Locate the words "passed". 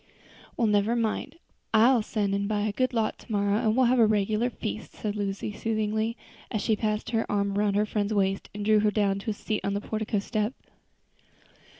6.75-7.11